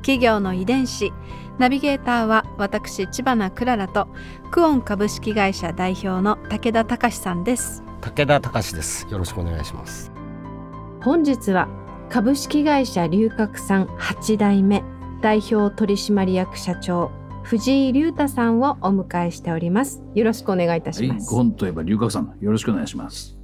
[0.00, 1.12] 企業の遺伝子。
[1.58, 4.08] ナビゲーターは私千葉なクララと
[4.50, 7.82] クオン株式会社代表の武田隆さんです。
[8.00, 9.06] 武田隆です。
[9.10, 10.10] よろしくお願いします。
[11.02, 11.68] 本日は
[12.08, 14.82] 株式会社龍角散8代目
[15.22, 17.10] 代表取締役社長
[17.42, 20.02] 藤井隆太さんをお迎えしております。
[20.14, 22.36] よろしくお願いいたしはい、ます、ゴンといえば龍角散。
[22.40, 23.36] よろしくお願いします。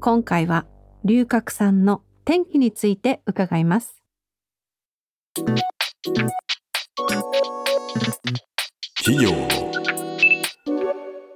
[0.00, 0.66] 今回は
[1.04, 4.01] 龍角散の天気について伺います
[5.34, 5.48] 企
[9.24, 9.48] 業の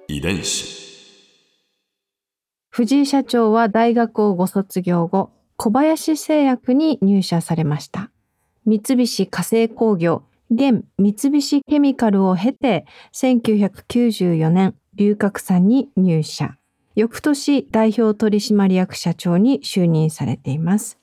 [0.06, 0.76] 遺伝子。
[2.68, 8.10] 藤井社長は大学をご卒業後小林製薬に入社されました。
[8.66, 16.58] 三菱化成工業現三菱ケミカルを経て1994年龍角散に入社。
[16.96, 20.98] 翌年代表取締役社長に就任されています。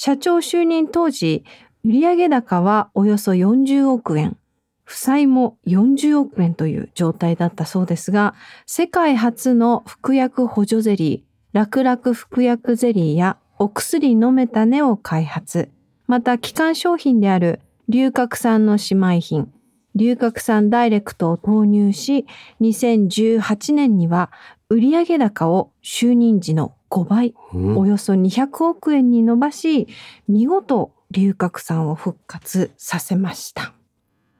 [0.00, 1.42] 社長就任当時
[1.84, 4.36] 売上高はおよそ40億円
[4.84, 8.34] 負債も40億円という状態だったそうですが
[8.66, 15.70] 世界初の服薬補助ゼリー、楽々服薬ゼリーやお薬飲めたねを開発。
[16.06, 19.52] また、基幹商品である龍角散の姉妹品、
[19.94, 22.26] 龍角散ダイレクトを投入し、
[22.60, 24.30] 2018年には
[24.70, 29.88] 売上高を就任時の5倍、およそ200億円に伸ばし、
[30.28, 33.72] 見事龍角散を復活させました。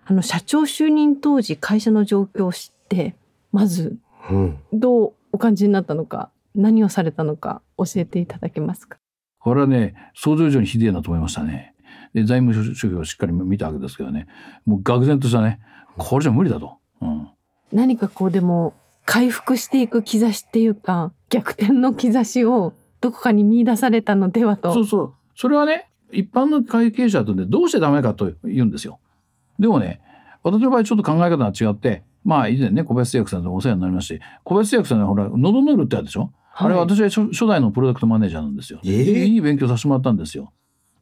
[0.04, 3.14] あの、社長就任当時会社の状況を知って、
[3.52, 3.98] まず
[4.30, 8.98] うんどうお感じになったのか、何をされたのか教えていただけますか？
[9.38, 11.74] これはね、想像以上にひでえなと思いましたね。
[12.12, 14.26] で、財務諸表をしっかり見たわけですけどね、
[14.66, 15.60] もう愕然としたね、
[15.96, 16.78] これじゃ無理だと。
[17.00, 17.28] うん。
[17.72, 18.74] 何かこうでも
[19.04, 24.72] 回復していく兆しっていうか、逆転の兆しをどこかに見出されたのではと。
[24.72, 25.14] そうそう。
[25.34, 28.98] それはね、一般の会計者とね、どうしてダメかと言うんですよ。
[29.58, 30.00] でもね、
[30.42, 38.80] 私の場合ちょっと考え方が違って、まあ以前ね、小林製薬さんとお世話になりまして、小林製薬さんはほら、喉ヌールってあるでしょ、あれは私は初初代のプロダクトマネージャーなんですよ。
[38.84, 39.24] えー？
[39.24, 40.52] いい勉強させてもらったんですよ。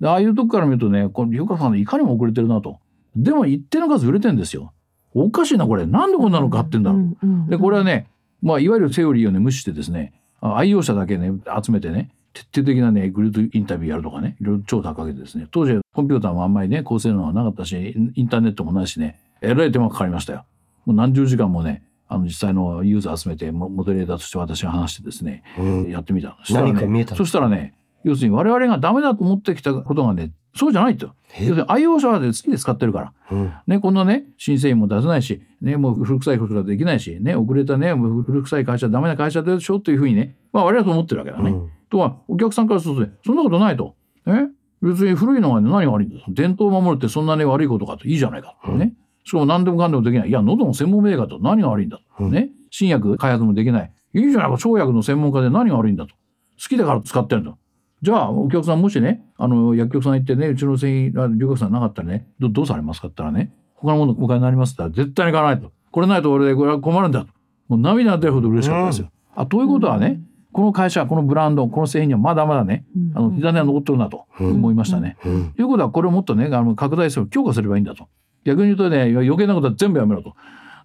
[0.00, 2.78] でああいうとこから見るとね、この龍角さんいかにも遅れてるなと。
[3.14, 4.72] でも一定の数売れてんですよ。
[5.14, 5.86] おかしいな、これ。
[5.86, 7.16] なんでこんなの買ってんだろう。
[7.48, 8.08] で、これはね、
[8.42, 10.12] まあ、いわゆるセオリーをね、無視してですね、
[10.42, 11.32] あ愛用者だけね、
[11.64, 12.10] 集めてね、
[12.52, 20.44] 徹底的なね、グループインタビューやるとかね、いろいろ調査かけてですね、当時コンピューターもあんまりね、高性能はなかったし、インターネットもないしね、えらい手間かかりましたよ。
[20.84, 26.36] もう何十時間もね、あの実際のユーザー集めて、モモデレーターとして私が話してですね、うんやってみた。
[26.40, 27.16] そしたらね何か見えたの？
[27.16, 27.74] そしたらね、
[28.04, 31.12] 要するに我々がダメだと思ってきたことがね、そうじゃないと。
[31.38, 31.46] え？
[31.46, 33.12] 要するに愛用者はで好きで使ってるから。
[33.32, 41.50] うんね、こんなね、新製品も出せないし、ね、もう古臭いことができないし、ね、遅れたね、もう古臭い会社、ダメな会社でしょというふうにね、まあ我々はと思ってるわけだね。
[41.50, 43.94] うんとは、お客さんからするとね、そんなことないと。
[44.26, 44.48] え？
[44.82, 46.32] 別に古いのが、ね、何が悪いんだと。
[46.32, 48.06] 伝統を守るってそんなに悪いことかと。
[48.06, 48.72] いいじゃないかと。
[48.72, 48.94] ね。
[49.24, 50.28] しかも何でもかんでもできない。
[50.28, 52.24] いや、喉の専門メーカーと何が悪いんだと。
[52.24, 52.50] うんね。
[52.70, 53.92] 新薬開発もできない。
[54.14, 56.14] いいじゃないか、生薬の専門家で何が悪いんだと。
[56.60, 57.56] 好きだから使ってるんだ。
[58.02, 65.72] じゃあ、お客さんもしね、あの、薬局さん行ってね、うちの製品、あ龍角散なかったらね、どどうされますかって言ったらね、他のものお金になりますって言ったら、絶対に買わないと。
[65.90, 67.28] これないと俺でこれは困るんだと。
[67.68, 69.10] もう涙が出るほど嬉しかったですよ。
[69.34, 70.20] あ、ということはね、
[70.56, 75.18] この会社、このブランド、この製品にはまだまだね、あの、火種は残ってるなと思いましたね。
[75.22, 78.08] うんということは、これをもっとね、あの、拡大する、強化すればいいんだと。
[78.46, 80.34] 逆に言うとね、余計なことは全部やめろと。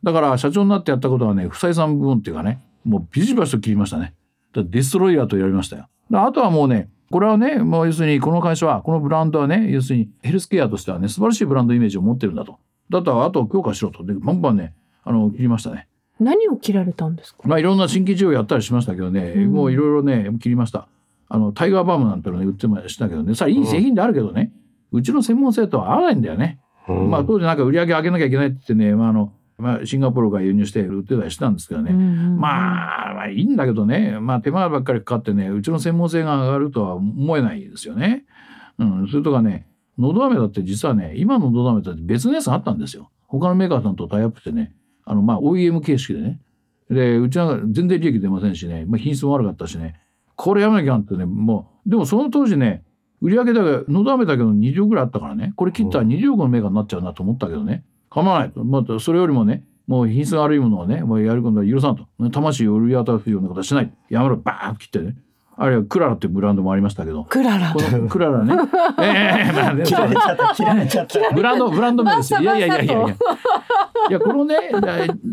[0.04, 4.14] だから、社長になってやったことはね、不採算部分っていうかね、もうビシバシと切りましたね。
[4.54, 5.88] ディストロイヤーとやりましたよ。
[6.10, 12.60] であとはもうね、これはね、もう要するにこの会社は、このブランドはね、要するにヘルスケアとしてはね、素晴らしいブランドイメージを持ってるんだと。
[12.90, 14.04] だったら、あとは強化しろと。
[14.04, 14.74] で、バンバンね、
[15.06, 15.88] あの、切りましたね。
[16.22, 17.42] 何を切られたんですか？
[17.46, 20.88] まあいろんな新規事業やったりしましたけどね、うんもういろいろね、切りました。
[21.28, 24.52] あの、タイガーバームなんてのね、売ってましたけどね、さあいい製品であるけどね、
[24.92, 26.60] うちの専門性とは合わないんだよね。
[26.88, 31.92] うんまあ当時なんか売り上げ上げなきゃいけないって言ってね、まああの、まあシンガポールから輸入して売ってたりしたんですけどね。
[31.92, 38.26] まあ、まあいいんだけどね、まあ手間ばっかりかかってね、うちの専門性が上がるとは思えないですよね。
[38.80, 43.12] うん、それとかね、のど飴だって実はね、今ののど飴だって別のやつがあったんですよ。
[43.28, 44.74] 他のメーカーさんとタイアップしてね、
[45.12, 46.40] あの、まあ OEM 形式でね。
[46.90, 50.00] で、うちは全然利益出ませんしね、まあ品質も悪かったしね、
[50.38, 52.84] これやめなきゃなんてね、もう、でもその当時ね、
[53.22, 55.54] 売上だけのど飴だけど20ぐらいあったからね。
[55.58, 57.84] これ切ったら20億のメーカーになっちゃうなと思ったけどね。
[58.10, 62.08] 構わないと、まあ、それよりもねもう品質が悪いものをねもうやることは許さんと。
[62.32, 63.94] 魂を売り渡すようなことはしない。
[64.10, 64.38] やめろ。
[64.38, 65.18] バーンと切ってね。
[65.62, 67.26] あるいはクララっていうブランドもありましたけど。
[67.26, 67.74] クララ。
[67.74, 68.54] このクララね。
[69.02, 69.84] ええまあね。
[69.84, 70.56] 切られちゃった。
[70.56, 71.20] 切られちゃった。
[71.36, 72.42] ブランドブランド名ですよ。
[72.42, 73.16] いバやいやいやいやいや。
[74.10, 74.56] いやこのね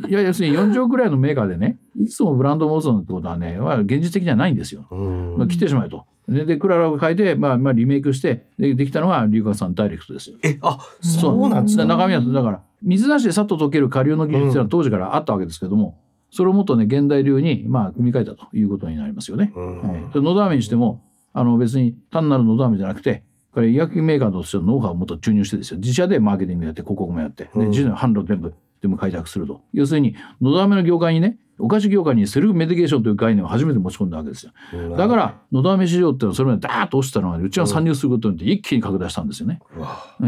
[0.08, 4.86] いや要するに40億ぐらいのメーカーでねいつもブランドを持つのってことはねまあ現実的にはないんですよ。
[4.90, 5.34] うん。
[5.38, 6.04] まあ、切ってしまえと。
[6.28, 10.36] ででクララを変えて、まあ、まあリメイクしてでできたのが龍角散ダイレクトですよ。
[10.44, 11.84] えあそうなんですか？
[11.84, 15.96] だ中身はだから水なしでさっと溶ける顆粒の技術は当時からあったわけですけども、
[16.30, 19.52] それをもっとね現代流にまあ組み替えたということになりますよね。
[19.54, 19.82] うん。
[19.82, 21.02] はい、でのど飴にしても
[21.32, 23.22] あの別に単なるのど飴じゃなくて
[23.52, 25.80] これ医薬品メーカーとしてのノウハウをもっと注入してですよ。
[25.80, 27.70] 自社でマーケティングやって広告もやってでうん。
[27.70, 29.62] 自社の販路全部全部開拓すると。
[29.72, 34.52] 要するにのど飴の業界にねお菓子業界にセルフメディケーションという概念を初めて持ち込んだわけですよ。
[34.96, 39.60] だからのど飴市場っていうのはそれまでダーッと落ちたのがうちが参入することによって一気に拡大したんですよね。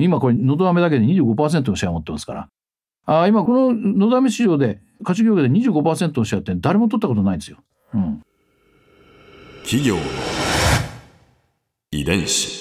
[0.01, 2.49] 今これのど飴だけで25%のシェアを持ってますから。
[3.07, 7.59] あー今こののど飴市場で菓子業界で25%のシェアって誰も取ったことないんですよ。
[7.95, 8.23] うん、
[9.63, 10.03] 企業の
[11.93, 12.61] 遺伝子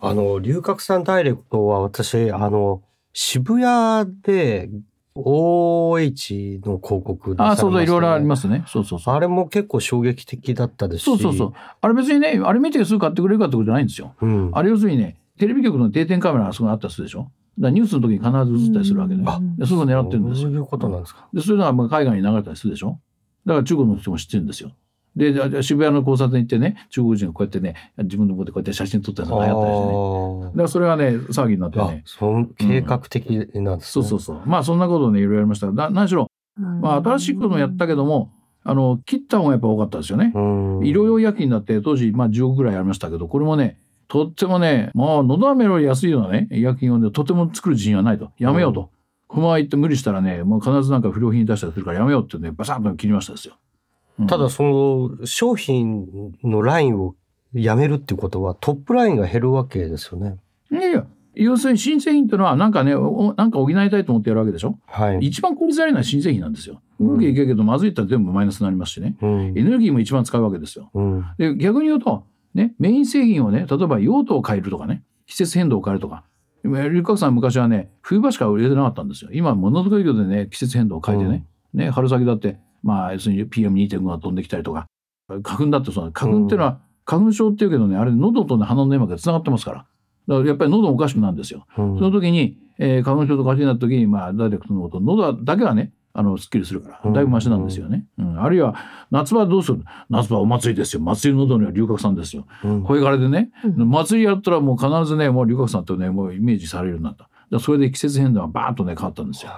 [0.00, 2.82] あの龍角散ダイレクトは私あの
[3.12, 4.68] 渋谷で
[5.16, 8.64] OH の広告あーそうそういろいろありすますね。
[8.66, 9.14] そうそうそう。
[9.14, 11.52] あれも結構衝撃的だったですしそうそうそう。
[11.80, 14.14] あれ別にねあれ見てすぐ買ってくれるかってことじゃないんですよ。
[14.20, 17.30] うんあれ要するにねテレビ局の定点カメラがそこにあったりするでしょ。
[17.58, 20.48] だニュースの時に必ず映ったりするわけで、うんあでそういうの狙ってるんですよ。
[20.48, 21.28] そういうことなんですか？
[21.32, 22.98] でそういうのはまあ海外に流れたりするでしょ？
[23.46, 24.72] だから中国の人も知ってるんですよ。
[25.16, 30.50] で渋谷の交差点行ってね中国人がこうやってね自分の方でこうやって写真撮ったりとか流行ったりしてね。
[30.50, 32.02] だからそれがね騒ぎになってあね。
[32.04, 33.92] その計画的なんですね。
[33.92, 34.42] そうそうそう。
[34.44, 36.26] まあそんなことをねいろいろやりましたがな何しろ、
[36.58, 38.32] まあ、新しいこともやったけども
[38.64, 40.32] あの切った方がやっぱ多かったですよね。
[40.34, 40.38] う
[40.82, 40.84] ん。
[40.84, 43.78] 医療用薬品だって当時まあ10億ぐらいありましたけどこれもね
[44.14, 48.90] とってもねまあのど飴より安いようなね医薬品をねとても作る自信はないとやめようと。
[49.26, 53.54] このまま行って無理したらねもう必ずなんか不良品出したりするからやめようってねバサッと切りましたですよ。
[54.20, 56.06] うんただその商品
[56.44, 57.16] のラインを
[57.52, 60.36] やめるっていうことはトップラインが減るわけですよね。
[60.70, 64.78] いやいや要するに新製品っていうのはなんかねおなんか補いたいと思ってやるわけでしょ？
[64.86, 65.18] はい。
[65.18, 66.80] 一番効率悪いのは新製品なんですよ。
[67.00, 70.90] うまくいけるけどまずいったら全部マイナスになりますしねうんエネルギーも一番使うわけですよ。
[70.94, 76.24] うんで逆に言うと、ね、メイン製品をね例えば用途を変えるとかね季節変動を変えるとか。
[76.64, 79.30] 龍角さん昔はね冬場しか売れてなかったんですよ。
[79.34, 84.86] 今ものづくり業でね季節変動を変えてね,、ね春先だってまあ要するに PM2.5 が飛んできたりとか
[85.42, 89.86] 花粉だってその花粉っていうのは、花粉症っていうけどねあれ喉とね鼻の粘膜がつながってますから。
[90.26, 91.66] だからやっぱり喉もおかしくなるんですよ。
[91.76, 91.98] うん。
[91.98, 98.06] その時に、えー花粉症とかしになった時に、まあ、ダイレクトのこと、喉だけはね、あの、すっきりするから、だいぶマシなんですよね。
[98.18, 98.40] うん。
[98.40, 98.76] あるいは、
[99.10, 99.82] 夏場はどうする？
[100.08, 101.02] 夏場はお祭りですよ。
[101.02, 102.46] 祭りの喉には龍角散ですよ。
[102.62, 107.28] うんこれからでね、うん祭りやったらもう必ずね、もう龍角散とね、もうイメージされるようになった。
[107.50, 109.50] だそれで季節変動がバーッとね、変わったんですよ。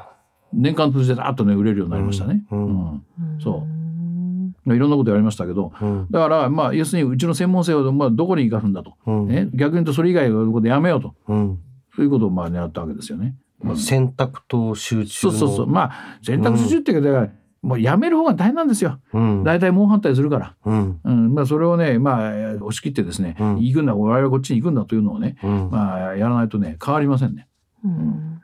[0.54, 2.42] 年間通じてダーッとね、売れるようになりましたね。
[2.50, 3.02] うんうん
[3.38, 8.94] そううんいろんなことやりましたけど、うんだから、まあ、要するにうちの専門性を、まあ、どこに生かすんだと。
[9.06, 11.14] うんね、逆に言うとそれ以外のことやめようと。
[11.28, 11.58] うん
[11.94, 13.36] そういうことをまあ狙ったわけですよね。
[13.64, 15.66] うん選択と集中のそうそうそう。
[15.66, 17.32] まあ、選択肢っていうか、だから
[17.62, 19.00] もうやめる方が大変なんですよ。
[19.12, 20.54] うん大体猛反対するから。
[20.64, 21.34] うんうん。
[21.34, 27.48] まあ、それをね、まあ、押し切ってですね、うん行くんだ、我々はこっちに行くんだというのをね、うんまあ、やらないとね、変わりませんね。
[27.84, 28.42] うん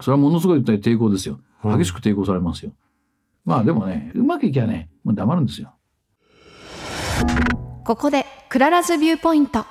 [0.00, 1.40] それはものすごい抵抗ですよ。
[1.64, 2.72] うん激しく抵抗されますよ。
[3.44, 5.74] まあ、でもね、うまくいきゃね、もう黙るんですよ。
[7.84, 9.64] ここでクララズビューポイント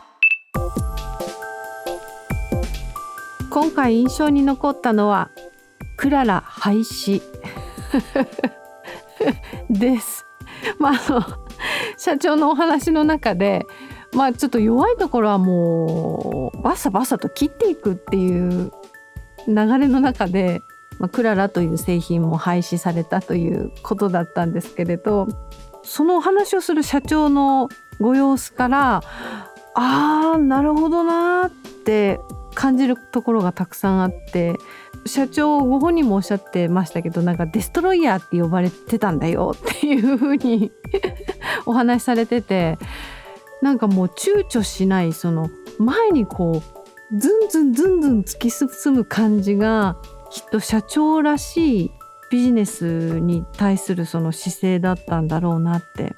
[3.51, 5.29] 今回印象に残ったのは
[5.98, 7.22] クララ廃止
[9.70, 10.25] です。
[10.79, 11.22] まあの
[11.98, 13.65] 社長のお話の中で
[14.13, 18.72] まあちょっと弱いところはもうバサバサと切っていくっていう
[19.48, 20.62] 流れの中で、
[21.00, 25.27] まあ、クララという製品も廃止されたということだったんですけれど
[25.84, 27.67] そのお話をする社長の
[28.00, 29.01] ご様子から
[29.75, 31.51] あーなるほどなーっ
[31.84, 32.17] て
[32.62, 34.56] 感じるところがたくさんあって
[35.08, 40.72] 社長ご本人もおっしゃってましたけどなんかデストロイヤーって呼ばれてたんだよ っていうふうに
[41.65, 42.77] お話しされてて
[43.63, 45.50] なんかもう躊躇しないその
[45.80, 46.62] 前にこ
[47.12, 49.98] うずんずんずんずん突き進む感じが
[50.30, 51.91] きっと社長らしい
[52.30, 56.13] ビジネスに対するその姿勢だったんだろうなって。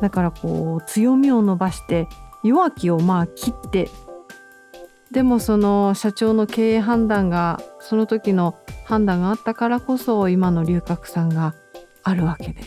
[0.00, 2.08] だからこう強みを伸ばして
[2.42, 3.88] 弱きをまあ切って
[5.12, 11.54] でもその社長の経営判断がその時の判断があったからこそ今の龍角さんが
[12.02, 12.52] あるわけで。
[12.52, 12.66] いや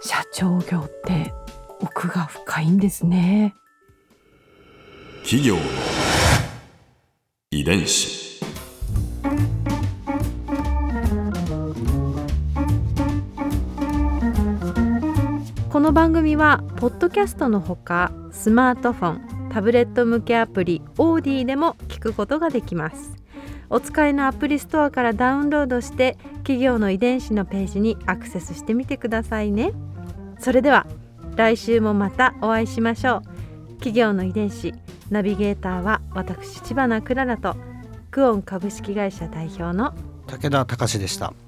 [0.00, 1.34] ー社長業って
[1.80, 3.54] 奥が深いんですね。
[5.22, 5.60] 企業の
[7.50, 8.40] 遺伝子。
[15.68, 23.14] この番組はポッドキャストのほかスマートフォンタブレット向けアプリオーディでも聞くことができます。
[23.70, 29.72] お使いのアプリストアからダウンロードして企業の遺伝子のページにアクセスしてみてくださいね。
[30.40, 30.88] それでは
[31.36, 33.22] 来週もまたお会いしましょう。
[33.74, 34.74] 企業の遺伝子
[35.08, 37.54] ナビゲーターは私千葉なクララと
[38.10, 39.94] クオン株式会社代表の
[40.26, 41.32] 武田隆でした。「